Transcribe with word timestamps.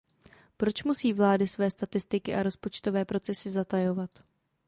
Proč 0.57 0.83
musí 0.83 1.13
vlády 1.13 1.47
své 1.47 1.71
statistiky 1.71 2.33
a 2.35 2.43
rozpočtové 2.43 3.05
procesy 3.05 3.51
zatajovat? 3.51 4.09